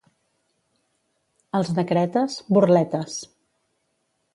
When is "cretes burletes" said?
1.93-3.23